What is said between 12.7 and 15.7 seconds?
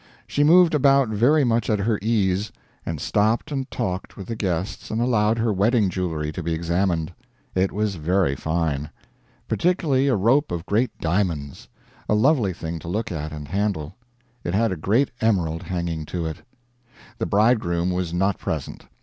to look at and handle. It had a great emerald